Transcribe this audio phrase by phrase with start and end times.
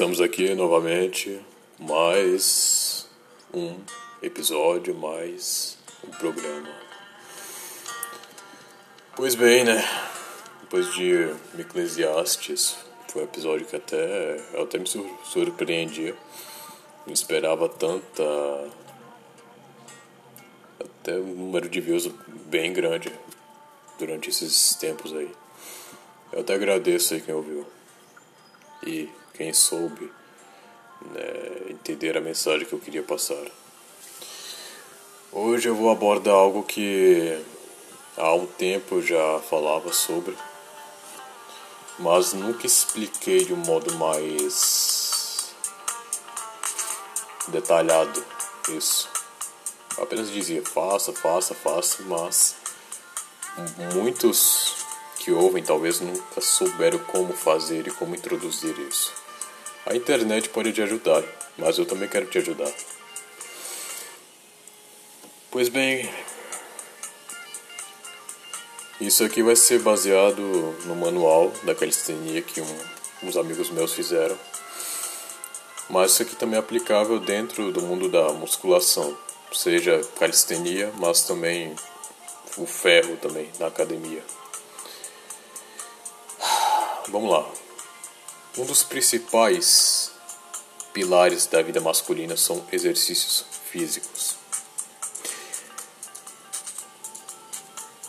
[0.00, 1.38] Estamos aqui novamente,
[1.78, 3.06] mais
[3.52, 3.76] um
[4.22, 6.70] episódio, mais um programa.
[9.14, 9.84] Pois bem, né?
[10.62, 11.28] Depois de
[11.58, 12.78] Eclesiastes,
[13.08, 14.86] foi um episódio que até eu até me
[15.22, 16.16] surpreendia.
[17.06, 18.22] Não esperava tanta
[20.82, 22.06] até um número de views
[22.46, 23.12] bem grande
[23.98, 25.30] durante esses tempos aí.
[26.32, 27.66] Eu até agradeço aí quem ouviu.
[28.86, 30.12] E quem soube
[31.12, 33.44] né, entender a mensagem que eu queria passar.
[35.32, 37.40] Hoje eu vou abordar algo que
[38.16, 40.36] há um tempo eu já falava sobre,
[41.98, 45.54] mas nunca expliquei de um modo mais
[47.48, 48.24] detalhado
[48.68, 49.08] isso.
[49.96, 52.56] Eu apenas dizia faça, faça, faça, mas
[53.94, 54.79] muitos
[55.20, 59.12] que ouvem talvez nunca souberam como fazer e como introduzir isso.
[59.84, 61.22] A internet pode te ajudar,
[61.58, 62.72] mas eu também quero te ajudar.
[65.50, 66.10] Pois bem,
[68.98, 70.40] isso aqui vai ser baseado
[70.86, 72.78] no manual da calistenia que um,
[73.22, 74.38] uns amigos meus fizeram.
[75.90, 79.14] Mas isso aqui também é aplicável dentro do mundo da musculação,
[79.52, 81.74] seja calistenia, mas também
[82.56, 84.22] o ferro também na academia.
[87.10, 87.44] Vamos lá.
[88.56, 90.12] Um dos principais
[90.92, 94.36] pilares da vida masculina são exercícios físicos.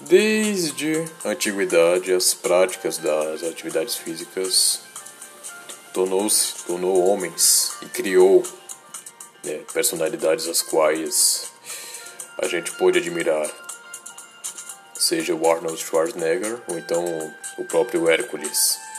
[0.02, 4.82] Desde a antiguidade, as práticas das atividades físicas
[5.94, 6.28] tornou,
[6.68, 8.44] tornou homens e criou
[9.44, 11.52] né, personalidades as quais
[12.38, 13.50] a gente pôde admirar,
[14.94, 17.04] seja o Arnold Schwarzenegger ou então
[17.58, 18.91] o próprio Hércules.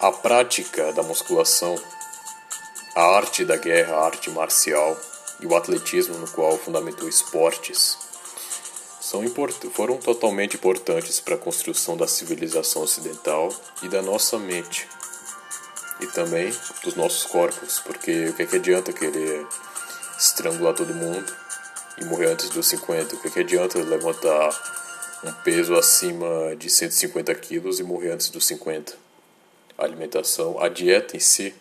[0.00, 1.74] A prática da musculação,
[2.94, 4.96] a arte da guerra, a arte marcial
[5.40, 7.98] e o atletismo no qual fundamentou esportes
[9.00, 9.24] são
[9.72, 13.48] foram totalmente importantes para a construção da civilização ocidental
[13.82, 14.86] e da nossa mente
[16.00, 16.52] e também
[16.84, 19.44] dos nossos corpos, porque o que, é que adianta querer
[20.16, 21.32] estrangular todo mundo
[22.00, 23.16] e morrer antes dos 50?
[23.16, 24.50] O que, é que adianta levantar
[25.24, 29.07] um peso acima de 150 quilos e morrer antes dos 50?
[29.78, 31.54] A alimentação, a dieta em si,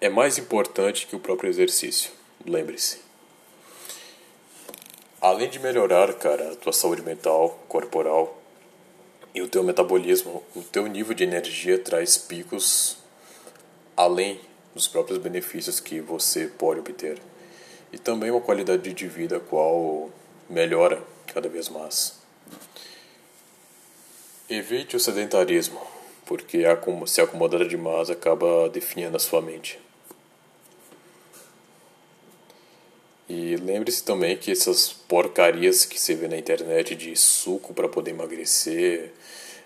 [0.00, 2.10] é mais importante que o próprio exercício.
[2.44, 2.98] Lembre-se.
[5.20, 8.36] Além de melhorar, cara, a tua saúde mental, corporal
[9.34, 12.96] e o teu metabolismo, o teu nível de energia traz picos
[13.96, 14.40] além
[14.74, 17.20] dos próprios benefícios que você pode obter.
[17.92, 20.10] E também uma qualidade de vida qual
[20.48, 22.19] melhora cada vez mais.
[24.50, 25.80] Evite o sedentarismo,
[26.26, 26.64] porque
[27.06, 29.78] se acomodar demais acaba definindo a sua mente.
[33.28, 38.10] E lembre-se também que essas porcarias que você vê na internet de suco para poder
[38.10, 39.12] emagrecer,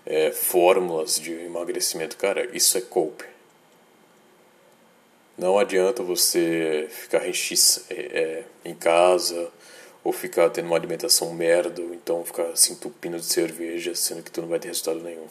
[0.05, 3.25] é, fórmulas de emagrecimento, cara, isso é cope.
[5.35, 7.25] Não adianta você ficar
[7.89, 9.51] é, é, em casa
[10.05, 14.29] ou ficar tendo uma alimentação merda, ou então ficar se entupindo de cerveja, sendo que
[14.29, 15.25] tu não vai ter resultado nenhum.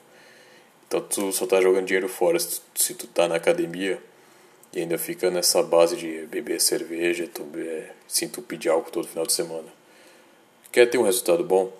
[0.88, 4.02] Então tu só tá jogando dinheiro fora se tu, se tu tá na academia
[4.72, 9.06] e ainda fica nessa base de beber cerveja, tu, é, se entupir de álcool todo
[9.06, 9.68] final de semana.
[10.72, 11.72] Quer ter um resultado bom?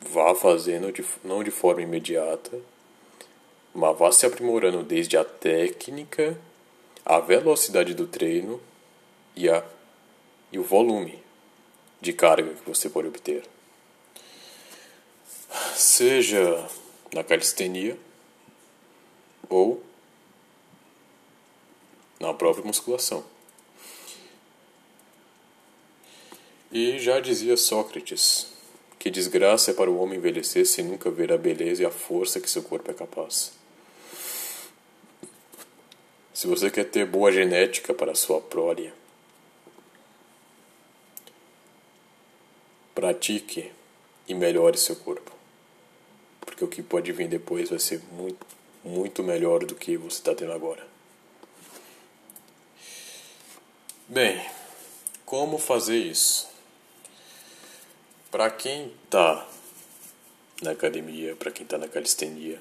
[0.00, 2.58] Vá fazendo de, não de forma imediata,
[3.72, 6.36] mas vá se aprimorando desde a técnica,
[7.04, 8.60] a velocidade do treino
[9.36, 9.64] e, a,
[10.50, 11.23] e o volume
[12.04, 13.42] de carga que você pode obter.
[15.74, 16.68] Seja
[17.12, 17.98] na calistenia
[19.48, 19.82] ou
[22.20, 23.24] na própria musculação.
[26.70, 28.52] E já dizia Sócrates
[28.98, 32.40] que desgraça é para o homem envelhecer sem nunca ver a beleza e a força
[32.40, 33.52] que seu corpo é capaz.
[36.32, 38.92] Se você quer ter boa genética para sua prole,
[43.04, 43.70] pratique
[44.26, 45.30] e melhore seu corpo.
[46.40, 48.46] Porque o que pode vir depois vai ser muito,
[48.82, 50.82] muito melhor do que você está tendo agora.
[54.08, 54.42] Bem,
[55.26, 56.48] como fazer isso?
[58.30, 59.46] Para quem está
[60.62, 62.58] na academia, para quem está na calistenia,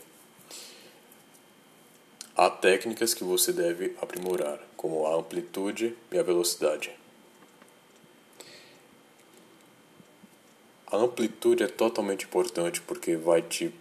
[2.36, 7.03] há técnicas que você deve aprimorar, como a amplitude e a velocidade.
[10.94, 13.74] A amplitude é totalmente importante porque vai te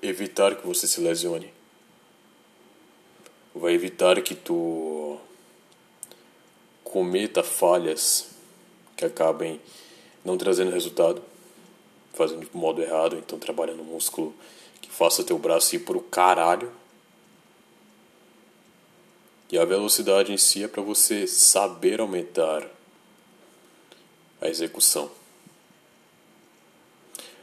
[0.00, 1.52] evitar que você se lesione.
[3.52, 5.18] Vai evitar que tu
[6.84, 8.28] cometa falhas
[8.96, 9.60] que acabem
[10.24, 11.20] não trazendo resultado,
[12.14, 14.32] fazendo de modo errado, então trabalhando no músculo
[14.80, 16.72] que faça teu braço ir pro caralho.
[19.50, 22.64] E a velocidade em si é para você saber aumentar
[24.40, 25.21] a execução.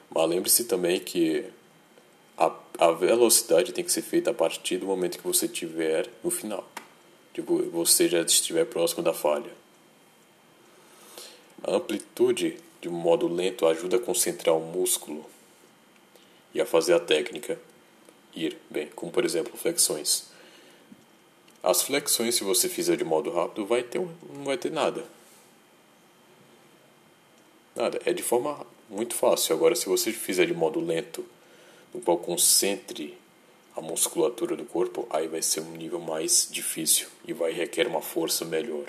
[0.09, 1.45] Mas lembre-se também que
[2.37, 6.31] a, a velocidade tem que ser feita a partir do momento que você estiver no
[6.31, 6.67] final.
[7.33, 9.51] Tipo, você já estiver próximo da falha.
[11.63, 15.25] A amplitude de um modo lento ajuda a concentrar o músculo
[16.53, 17.59] e a fazer a técnica
[18.33, 20.29] ir bem, como por exemplo flexões.
[21.61, 25.03] As flexões, se você fizer de modo rápido, vai ter não vai ter nada.
[27.75, 29.55] Nada, é de forma muito fácil.
[29.55, 31.25] Agora, se você fizer de modo lento,
[31.93, 33.17] no qual concentre
[33.75, 38.01] a musculatura do corpo, aí vai ser um nível mais difícil e vai requer uma
[38.01, 38.85] força melhor.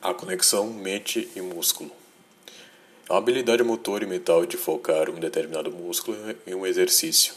[0.00, 1.90] A conexão mente e músculo.
[3.08, 6.16] A habilidade motor e mental de focar um determinado músculo
[6.46, 7.34] em um exercício.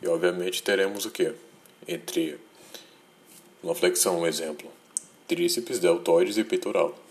[0.00, 1.32] E obviamente teremos o que?
[1.88, 2.38] Entre
[3.62, 4.70] uma flexão, um exemplo,
[5.26, 7.05] tríceps, deltoides e peitoral.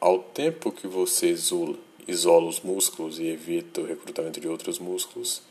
[0.00, 1.76] Ao tempo que você isola,
[2.08, 5.42] isola os músculos e evita o recrutamento de outros músculos,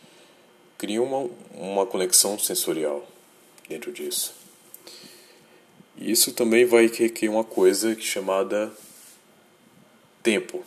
[0.75, 3.07] cria uma, uma conexão sensorial
[3.67, 4.33] dentro disso.
[5.95, 8.71] Isso também vai requerer uma coisa chamada
[10.23, 10.63] tempo.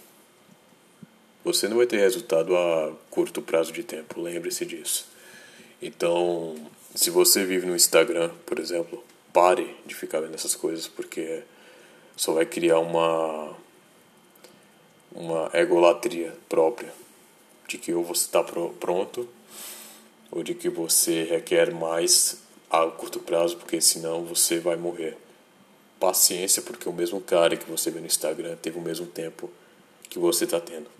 [1.43, 5.07] Você não vai ter resultado a curto prazo de tempo, lembre-se disso.
[5.81, 6.55] Então,
[6.95, 9.03] se você vive no Instagram, por exemplo,
[9.33, 11.43] pare de ficar vendo essas coisas porque
[12.17, 13.57] só vai criar uma
[15.15, 16.93] uma egolatria própria
[17.69, 19.29] de que ou você está pronto
[20.31, 25.17] ou de que você requer mais a curto prazo porque senão você vai morrer.
[26.01, 29.51] Paciência porque o mesmo cara que você vê no Instagram teve o mesmo tempo
[30.09, 30.91] que você está tendo.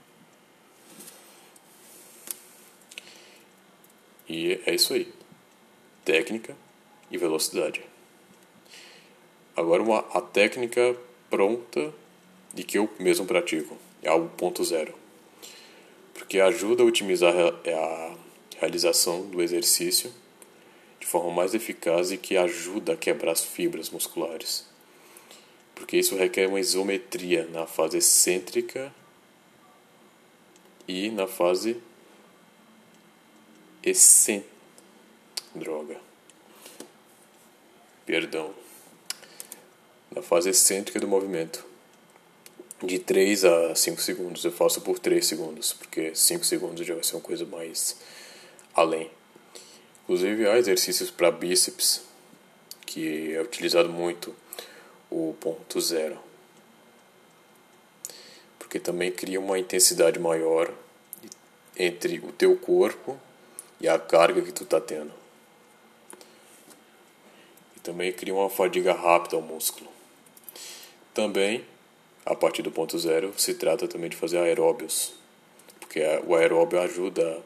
[4.29, 5.13] E é isso aí.
[6.05, 6.57] Técnica
[7.11, 7.83] e velocidade.
[9.57, 10.97] Agora uma, a técnica
[11.29, 11.93] pronta
[12.55, 14.95] de que eu mesmo pratico é o ponto zero.
[16.13, 18.17] Porque ajuda a otimizar a
[18.59, 20.13] realização do exercício
[21.01, 24.67] de forma mais eficaz e que ajuda a quebrar as fibras musculares.
[25.75, 28.95] Porque isso requer uma isometria na fase excêntrica
[30.87, 31.77] e na fase
[33.83, 34.53] excêntrica.
[35.55, 36.01] Droga.
[38.07, 38.55] Perdão.
[40.11, 41.72] Na fase excêntrica do movimento
[42.83, 44.45] de 3 a 5 segundos.
[44.45, 47.97] Eu faço por 3 segundos, porque 5 segundos já vai ser uma coisa mais
[48.75, 49.11] além.
[50.05, 52.03] Inclusive há exercícios para bíceps
[52.85, 54.35] que é utilizado muito
[55.11, 56.19] o ponto zero.
[58.59, 60.73] Porque também cria uma intensidade maior
[61.77, 63.19] entre o teu corpo
[63.81, 65.13] e a carga que tu está tendo.
[67.77, 69.91] E também cria uma fadiga rápida ao músculo.
[71.15, 71.65] Também
[72.25, 75.15] a partir do ponto zero, se trata também de fazer aeróbios,
[75.81, 77.43] porque o aeróbio ajuda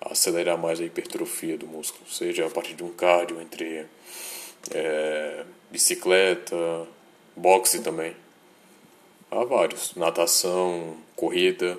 [0.00, 3.86] a acelerar mais a hipertrofia do músculo, seja a partir de um cardio, entre
[4.70, 6.86] é, bicicleta,
[7.34, 8.14] boxe também.
[9.30, 11.78] Há vários, natação, corrida,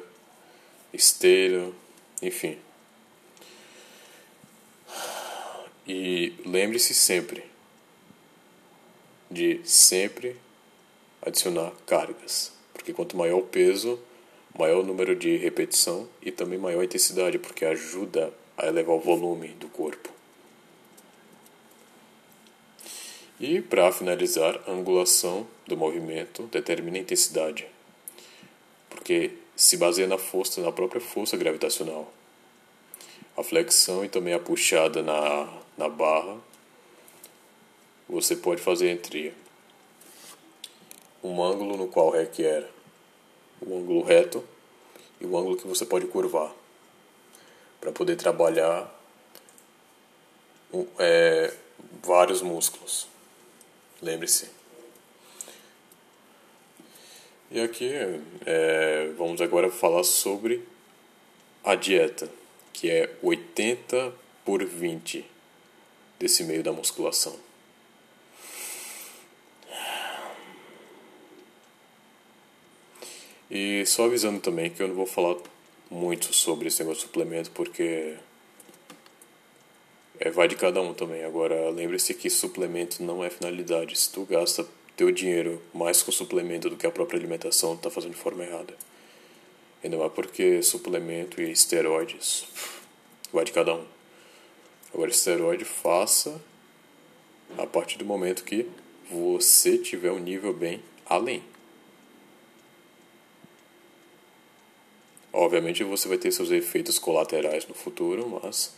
[0.92, 1.72] esteira,
[2.22, 2.58] enfim.
[5.88, 7.46] E lembre-se sempre
[9.30, 10.36] de sempre
[11.26, 14.00] adicionar cargas, porque quanto maior o peso,
[14.58, 19.00] maior o número de repetição e também maior a intensidade, porque ajuda a elevar o
[19.00, 20.10] volume do corpo.
[23.40, 27.68] E para finalizar, a angulação do movimento determina a intensidade,
[28.90, 32.12] porque se baseia na força, na própria força gravitacional.
[33.36, 36.38] A flexão e também a puxada na, na barra
[38.08, 39.34] você pode fazer entre
[41.26, 42.70] um ângulo no qual requer
[43.60, 44.44] o ângulo reto
[45.20, 46.54] e o ângulo que você pode curvar
[47.82, 48.94] para poder trabalhar
[51.00, 51.54] é,
[52.04, 53.08] vários músculos.
[54.02, 54.50] Lembre-se.
[57.50, 57.92] E aqui
[58.46, 60.68] é, vamos agora falar sobre
[61.64, 62.30] a dieta,
[62.74, 64.14] que é 80
[64.44, 65.26] por 20
[66.20, 67.36] desse meio da musculação.
[73.58, 75.38] E só avisando também que eu não vou falar
[75.90, 78.16] muito sobre esse negócio de suplemento porque
[80.20, 81.24] é, vai de cada um também.
[81.24, 83.98] Agora, lembre-se que suplemento não é finalidade.
[83.98, 88.12] Se tu gasta teu dinheiro mais com suplemento do que a própria alimentação, tá fazendo
[88.12, 88.74] de forma errada.
[89.82, 92.44] E não é porque suplemento e esteroides
[93.32, 93.86] vai de cada um.
[94.94, 96.42] Agora, esteroide faça
[97.58, 98.68] a partir do momento que
[99.10, 101.55] você tiver um nível bem além.
[105.36, 108.74] Obviamente você vai ter seus efeitos colaterais no futuro, mas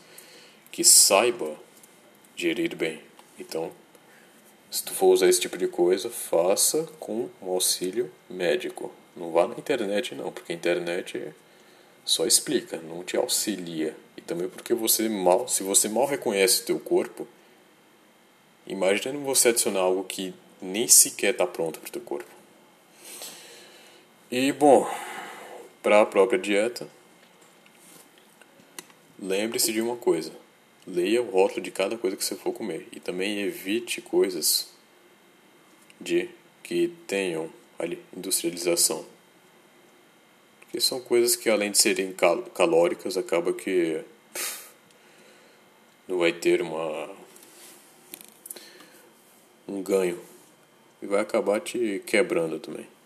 [0.72, 1.56] que saiba
[2.36, 3.00] gerir bem.
[3.40, 3.72] Então,
[4.72, 8.92] se tu for usar esse tipo de coisa, faça com um auxílio médico.
[9.16, 11.32] Não vá na internet não, porque a internet
[12.04, 13.96] só explica, não te auxilia.
[14.18, 17.28] E também porque você mal, se você mal reconhece o teu corpo,
[18.66, 22.30] imagine você adicionar algo que nem sequer está pronto para o teu corpo.
[24.32, 24.90] E bom,
[25.88, 26.86] para a própria dieta,
[29.18, 30.34] lembre-se de uma coisa:
[30.86, 34.68] leia o rótulo de cada coisa que você for comer e também evite coisas
[35.98, 36.30] de
[36.62, 39.06] que tenham ali industrialização.
[40.60, 44.04] Porque são coisas que além de serem cal calóricas, acaba que
[44.34, 44.68] pff,
[46.06, 47.10] não vai ter uma
[49.66, 50.20] um ganho
[51.02, 52.97] e vai acabar te quebrando também.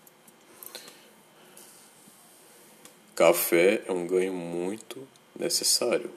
[3.21, 6.09] Café é um ganho muito necessário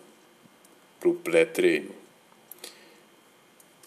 [0.99, 1.95] para o pré-treino.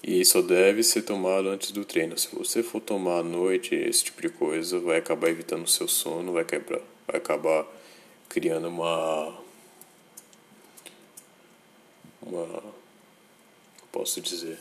[0.04, 2.16] E só deve ser tomado antes do treino.
[2.16, 5.88] Se você for tomar à noite esse tipo de coisa, vai acabar evitando o seu
[5.88, 7.66] sono, vai quebrar, vai acabar
[8.30, 9.36] criando uma
[12.22, 12.64] uma
[13.92, 14.60] posso dizer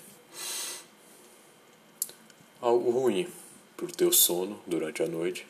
[2.62, 3.28] algo ruim
[3.76, 5.46] para o teu sono durante a noite.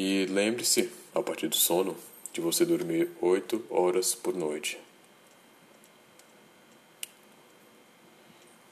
[0.00, 1.96] E lembre-se, a partir do sono,
[2.32, 4.78] de você dormir 8 horas por noite.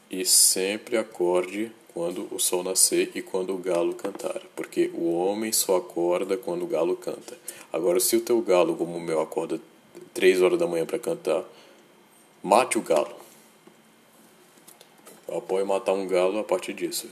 [0.09, 5.51] E sempre acorde quando o sol nascer e quando o galo cantar, porque o homem
[5.51, 7.37] só acorda quando o galo canta.
[7.73, 9.61] Agora, se o teu galo, como o meu, acorda
[10.15, 11.43] 3 horas da manhã para cantar,
[12.41, 13.17] mate o galo.
[15.27, 17.11] Eu apoio matar um galo a partir disso.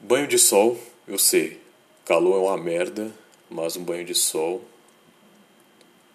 [0.00, 1.60] Banho de sol, eu sei,
[2.04, 3.12] calor é uma merda,
[3.48, 4.64] mas um banho de sol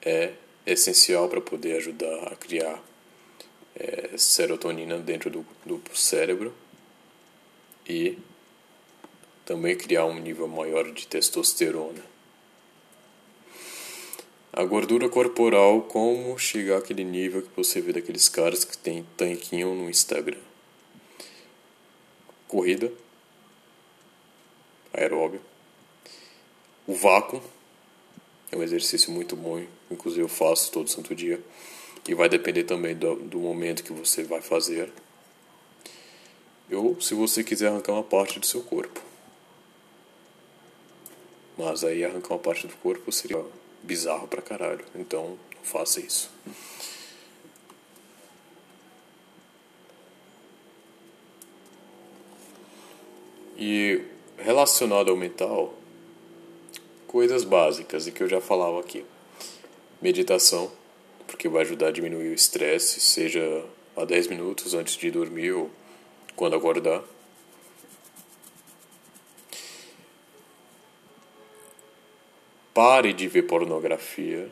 [0.01, 0.33] é
[0.65, 2.81] essencial para poder ajudar a criar
[3.75, 6.53] é, serotonina dentro do, do cérebro
[7.87, 8.17] e
[9.45, 12.03] também criar um nível maior de testosterona.
[14.51, 19.75] A gordura corporal, como chegar àquele nível que você vê daqueles caras que tem tanquinho
[19.75, 20.39] no Instagram.
[22.47, 22.91] Corrida,
[24.95, 25.41] aeróbio.
[26.87, 27.41] O vácuo
[28.51, 31.41] é um exercício muito bom, inclusive eu faço todo santo dia.
[32.07, 34.91] E vai depender também do, do momento que você vai fazer.
[36.71, 39.01] Ou se você quiser arrancar uma parte do seu corpo.
[41.57, 43.43] Mas aí arrancar uma parte do corpo seria
[43.81, 44.85] bizarro pra caralho.
[44.93, 46.29] Então não faça isso.
[53.57, 54.03] E
[54.37, 55.73] relacionado ao mental,
[57.07, 59.05] coisas básicas e que eu já falava aqui.
[60.01, 60.71] Meditação,
[61.25, 63.65] porque vai ajudar a diminuir o estresse, seja
[63.95, 65.71] a 10 minutos antes de dormir ou
[66.35, 67.01] quando acordar.
[72.73, 74.51] Pare de ver pornografia.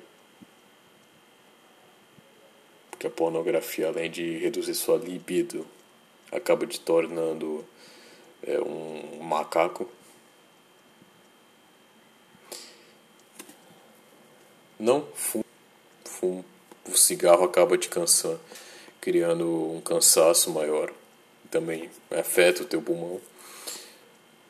[2.90, 5.68] Porque a pornografia, além de reduzir sua libido,
[6.32, 7.66] acaba te tornando
[8.46, 9.88] é, um macaco.
[14.80, 15.44] Não fume.
[16.86, 18.40] O cigarro acaba te cansando,
[19.02, 20.92] criando um cansaço maior.
[21.50, 23.20] Também afeta o teu pulmão.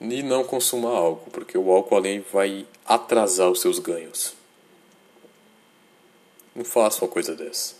[0.01, 4.33] E não consuma álcool, porque o álcool além vai atrasar os seus ganhos.
[6.55, 7.75] Não faça uma coisa dessa.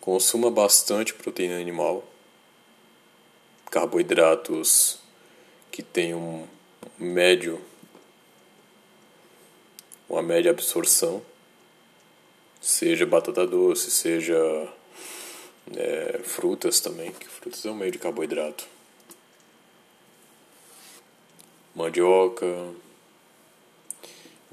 [0.00, 2.04] Consuma bastante proteína animal
[3.72, 5.00] carboidratos
[5.72, 6.46] que têm um
[6.98, 7.58] médio
[10.12, 11.22] uma média absorção,
[12.60, 14.36] seja batata doce, seja
[15.74, 18.68] é, frutas também, que frutas é um meio de carboidrato.
[21.74, 22.46] Mandioca,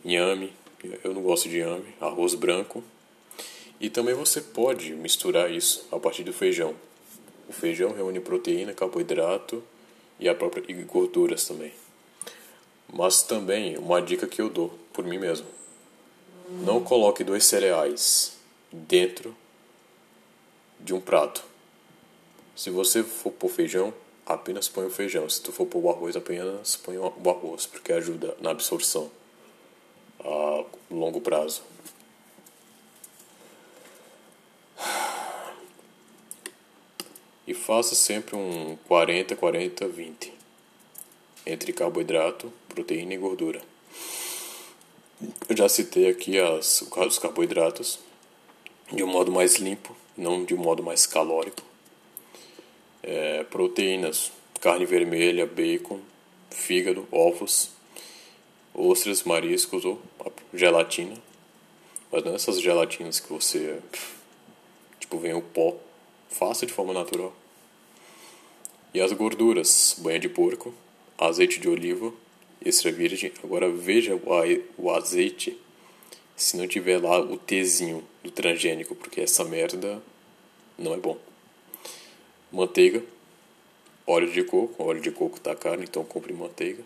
[0.06, 0.54] inhame,
[1.04, 2.82] eu não gosto de inhame, arroz branco.
[3.82, 6.74] E também você pode misturar isso a partir do feijão.
[7.50, 9.64] O feijão reúne proteína, carboidrato
[10.20, 11.74] e a própria e gorduras também.
[12.94, 15.48] Mas também uma dica que eu dou por mim mesmo.
[16.48, 18.38] Não coloque dois cereais
[18.72, 19.36] dentro
[20.80, 21.44] de um prato.
[22.56, 23.92] Se você for pôr feijão,
[24.28, 25.28] apenas põe o feijão.
[25.28, 29.10] Se tu for pôr o arroz, apenas põe o arroz, porque ajuda na absorção
[30.20, 31.64] a longo prazo.
[37.50, 40.32] E faça sempre um 40, 40, 20
[41.48, 43.60] entre carboidrato, proteína e gordura.
[45.50, 47.98] Eu já citei aqui as, os carboidratos
[48.94, 51.64] de um modo mais limpo, não de um modo mais calórico.
[53.02, 56.02] É, proteínas, carne vermelha, bacon,
[56.52, 57.72] fígado, ovos,
[58.76, 60.00] ostras, mariscos ou
[60.54, 61.18] gelatina.
[62.12, 63.80] Mas não essas gelatinas que você.
[65.00, 65.89] Tipo, vem o pó.
[66.30, 67.34] Faça de forma natural.
[68.94, 70.74] E as gorduras: banha de porco,
[71.18, 72.14] azeite de oliva,
[72.64, 73.32] extra virgem.
[73.44, 74.20] Agora veja
[74.78, 75.58] o azeite
[76.36, 80.02] se não tiver lá o Tzinho do transgênico, porque essa merda
[80.78, 81.18] não é bom.
[82.52, 83.04] Manteiga,
[84.08, 86.84] óleo de coco, óleo de coco tá caro, então compre manteiga.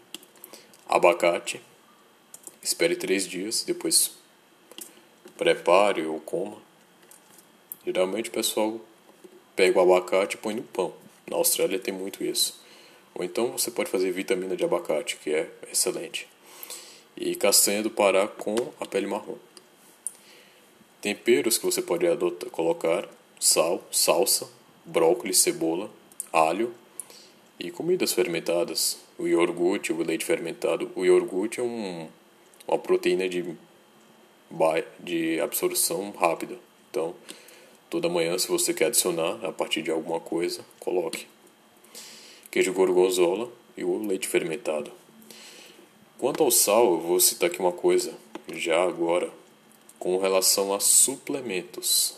[0.90, 1.62] Abacate,
[2.62, 4.12] espere três dias, depois
[5.38, 6.58] prepare ou coma.
[7.86, 8.82] Geralmente o pessoal
[9.56, 10.94] pega o abacate e põe no pão.
[11.30, 12.62] Na Austrália tem muito isso.
[13.16, 16.28] Ou então você pode fazer vitamina de abacate, que é excelente.
[17.16, 19.38] E castanha do Pará com a pele marrom.
[21.02, 23.08] Temperos que você pode adotar, colocar:
[23.40, 24.50] sal, salsa,
[24.86, 25.92] brócolis, cebola,
[26.32, 26.74] alho
[27.60, 28.98] e comidas fermentadas.
[29.18, 30.92] O iogurte, o leite fermentado.
[30.96, 32.10] O iogurte é um,
[32.68, 33.46] uma proteína de,
[35.00, 36.58] de absorção rápida.
[36.90, 37.14] Então,
[37.94, 41.28] toda manhã, se você quer adicionar a partir de alguma coisa, coloque
[42.50, 44.92] queijo gorgonzola e o leite fermentado.
[46.18, 48.18] Quanto ao sal, eu vou citar aqui uma coisa,
[48.52, 49.32] já agora,
[50.00, 52.16] com relação a suplementos.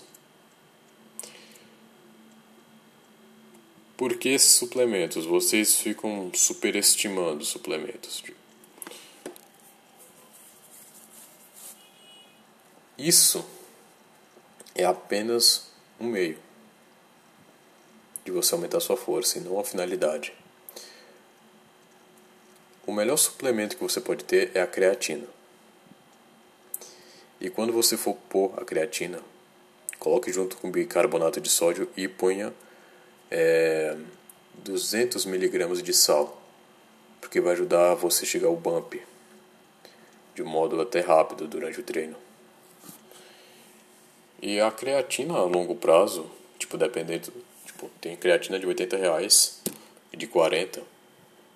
[3.98, 5.26] Por que esses suplementos?
[5.26, 8.24] Vocês ficam superestimando suplementos.
[12.98, 13.46] Isso
[14.76, 16.38] é apenas um meio
[18.26, 20.34] de você aumentar sua força e não a finalidade.
[22.86, 25.26] O melhor suplemento que você pode ter é a creatina.
[27.40, 29.20] E quando você for pôr a creatina,
[29.98, 32.54] coloque junto com bicarbonato de sódio e ponha
[33.32, 33.98] é,
[34.56, 36.42] 200 miligramas de sal,
[37.22, 39.02] porque vai ajudar você chegar ao bump
[40.36, 42.25] de modo até rápido durante o treino.
[44.48, 46.30] E a creatina a longo prazo,
[46.60, 47.34] tipo dependendo
[47.66, 49.60] Tipo, tem creatina de 80 reais
[50.14, 50.84] e de 40.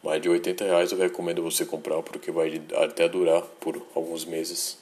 [0.01, 4.79] Mas de 80 reais eu recomendo você comprar porque vai até durar por alguns meses.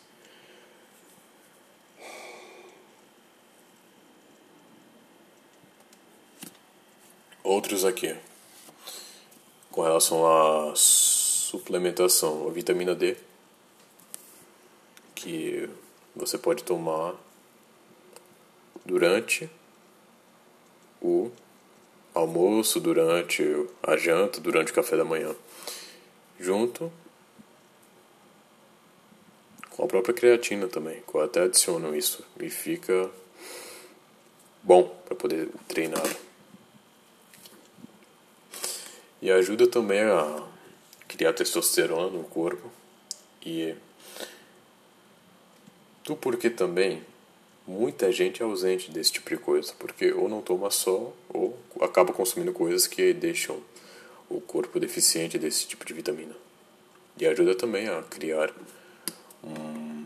[7.44, 8.16] Outros aqui.
[9.70, 13.18] Com relação à suplementação, a vitamina D,
[15.14, 15.70] que
[16.16, 17.27] você pode tomar
[18.88, 19.50] durante
[21.02, 21.30] o
[22.14, 23.44] almoço, durante
[23.84, 25.36] a janta, durante o café da manhã,
[26.40, 26.92] junto
[29.72, 33.12] com a própria creatina também, eu até adiciono isso e fica
[34.64, 36.08] bom para poder treinar.
[39.22, 40.48] E ajuda também a
[41.08, 42.72] criar testosterona no corpo
[43.46, 43.76] e
[46.04, 47.04] tu porque também
[47.68, 52.14] muita gente é ausente desse tipo de coisa, porque ou não toma só, ou acaba
[52.14, 53.62] consumindo coisas que deixam
[54.30, 56.36] o corpo deficiente desse tipo de vitamina.
[57.20, 58.54] E ajuda também a criar
[59.44, 60.06] um,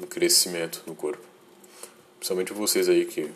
[0.00, 1.24] um crescimento no corpo.
[2.18, 3.30] Principalmente vocês aí que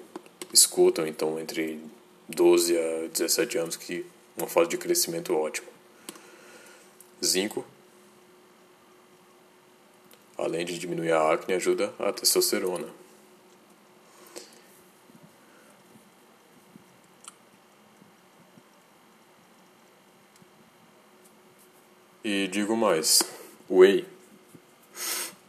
[0.53, 1.81] escutam, então, entre
[2.29, 4.05] 12 a 17 anos, que
[4.37, 5.69] uma fase de crescimento ótimo.
[7.25, 7.65] Zinco
[10.51, 12.89] além de diminuir a acne, ajuda a testosterona.
[22.23, 23.23] E digo mais,
[23.69, 24.05] whey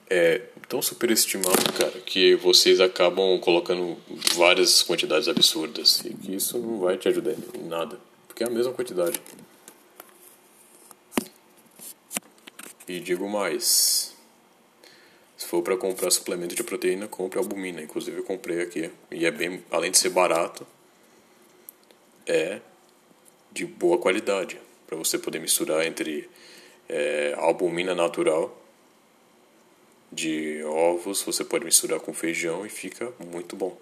[0.09, 3.97] é tão superestimado, cara, que vocês acabam colocando
[4.35, 8.49] várias quantidades absurdas e que isso não vai te ajudar em nada, porque é a
[8.49, 9.21] mesma quantidade.
[12.87, 14.10] E digo mais,
[15.51, 17.81] for para comprar suplemento de proteína, compre albumina.
[17.81, 18.89] Inclusive eu comprei aqui.
[19.11, 20.65] E é bem, além de ser barato,
[22.25, 22.61] é
[23.51, 24.57] de boa qualidade.
[24.87, 26.29] Para você poder misturar entre
[26.87, 28.57] é, albumina natural
[30.09, 33.77] de ovos, você pode misturar com feijão e fica muito bom.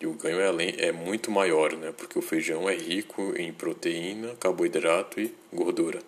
[0.00, 1.92] E o ganho é, é muito maior, né?
[1.96, 6.00] Porque o feijão é rico em proteína, carboidrato e gordura.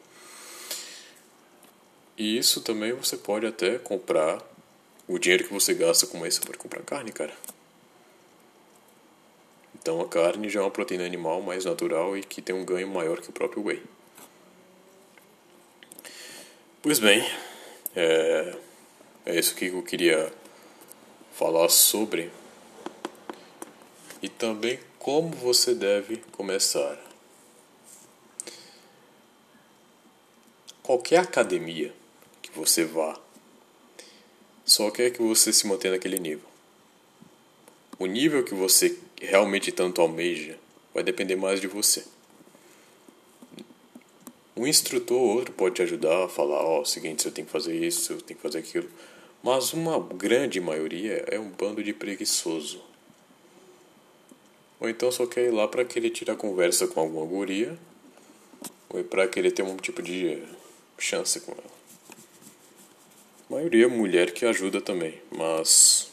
[2.17, 4.52] E isso também você pode até comprar.
[5.13, 7.35] O dinheiro que você gasta com você pode comprar carne, cara.
[9.75, 12.89] Então a carne já é uma proteína animal mais natural e que tem um ganho
[12.89, 13.83] maior que o próprio whey.
[16.81, 17.23] Pois bem,
[17.95, 18.57] é,
[19.27, 20.33] é isso que eu queria
[21.35, 22.31] falar sobre
[24.23, 26.99] e também como você deve começar.
[30.83, 31.95] Qualquer academia
[32.41, 33.22] que você vá
[34.73, 36.49] só quer que você se mantenha naquele nível.
[37.99, 40.59] O nível que você realmente tanto almeja
[40.95, 42.03] vai depender mais de você.
[44.57, 47.51] Um instrutor ou outro pode te ajudar a falar, ó, oh, seguinte, você tem que
[47.51, 48.89] fazer isso, você tem que fazer aquilo.
[49.43, 52.81] Mas uma grande maioria é um bando de preguiçoso.
[54.81, 57.79] Ou então só quer ir lá para querer tirar conversa com alguma guria,
[58.89, 60.43] ou para querer ter um tipo de
[60.99, 61.82] chance com ela.
[63.53, 66.11] Maioria é mulher que ajuda também, mas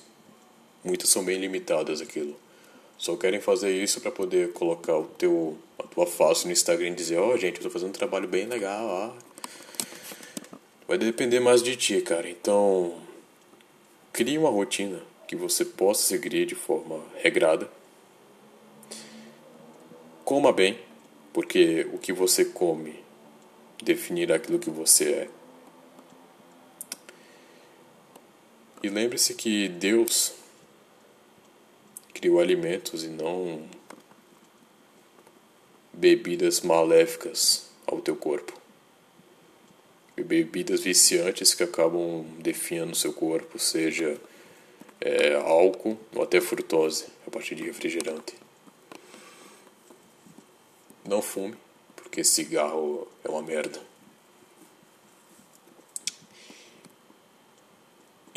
[0.84, 2.36] muitas são bem limitadas aquilo.
[2.98, 6.96] Só querem fazer isso para poder colocar o teu a tua face no Instagram e
[6.96, 9.14] dizer, ó, oh, gente, eu tô fazendo um trabalho bem legal, ó.
[10.86, 12.30] Vai depender mais de ti, cara.
[12.30, 13.02] Então,
[14.12, 17.72] crie uma rotina que você possa seguir de forma regrada.
[20.26, 20.78] Coma bem,
[21.32, 23.00] porque o que você come
[23.82, 25.39] definirá aquilo que você é.
[28.82, 30.34] E lembre-se que Deus
[32.14, 33.68] criou alimentos e não
[35.92, 38.54] bebidas maléficas ao teu corpo.
[40.16, 44.18] E bebidas viciantes que acabam definhando seu corpo, seja
[45.02, 48.34] é, álcool ou até frutose a partir de refrigerante.
[51.06, 51.56] Não fume,
[51.96, 53.89] porque cigarro é uma merda.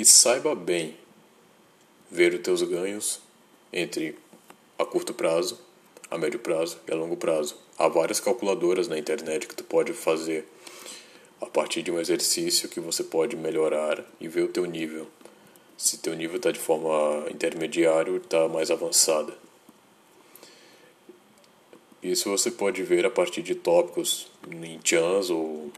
[0.02, 0.96] E saiba bem
[2.10, 3.20] ver os teus ganhos
[3.72, 4.18] entre
[4.76, 5.60] a curto prazo,
[6.10, 7.56] a médio prazo e a longo prazo.
[7.78, 10.44] Há várias calculadoras na internet que tu pode fazer
[11.40, 15.06] a partir de um exercício que você pode melhorar e ver o teu nível.
[15.78, 19.32] Se teu nível está de forma intermediária ou está mais avançada.
[22.02, 25.70] Isso você pode ver a partir de tópicos em Chans ou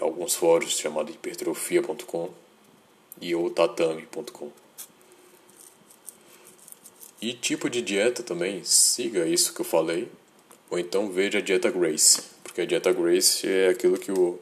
[0.00, 2.47] alguns fóruns chamados hipertrofia.com
[3.20, 4.50] e ou tatame.com.
[7.20, 10.08] E tipo de dieta também, siga isso que eu falei,
[10.70, 14.38] ou então veja a dieta Grace, porque a dieta Grace é aquilo que o,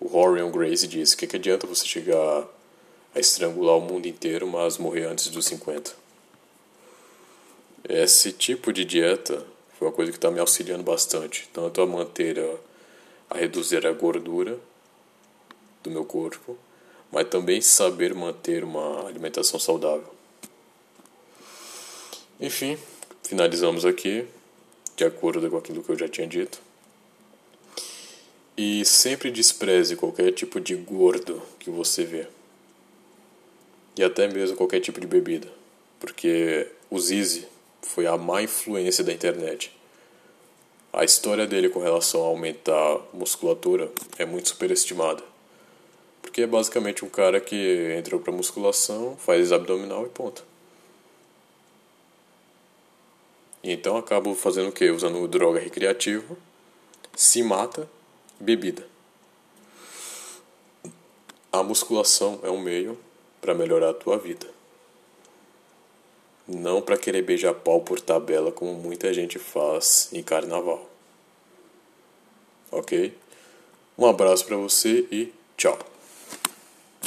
[0.00, 2.48] o Orion Grace disse, que, que adianta você chegar
[3.14, 5.92] a estrangular o mundo inteiro, mas morrer antes dos 50.
[7.88, 9.46] Esse tipo de dieta
[9.78, 13.92] foi uma coisa que está me auxiliando bastante, tanto a manter a, a reduzir a
[13.92, 14.58] gordura
[15.82, 16.58] do meu corpo,
[17.12, 20.08] mas também saber manter uma alimentação saudável.
[22.40, 22.78] Enfim,
[23.22, 24.26] finalizamos aqui,
[24.96, 26.60] de acordo com aquilo que eu já tinha dito.
[28.56, 32.26] E sempre despreze qualquer tipo de gordo que você vê.
[33.96, 35.48] E até mesmo qualquer tipo de bebida.
[35.98, 37.46] Porque o Zizi
[37.82, 39.72] foi a má influência da internet.
[40.92, 45.29] A história dele com relação a aumentar musculatura é muito superestimada.
[46.30, 50.44] Porque é basicamente um cara que entrou pra musculação, faz abdominal e ponto.
[53.64, 54.88] E então acabo fazendo o que?
[54.90, 56.36] Usando droga recreativa,
[57.16, 57.90] se mata,
[58.38, 58.86] bebida.
[61.50, 62.96] A musculação é um meio
[63.40, 64.46] para melhorar a tua vida.
[66.46, 70.88] Não para querer beijar pau por tabela como muita gente faz em carnaval.
[72.70, 73.18] Ok?
[73.98, 75.89] Um abraço para você e tchau.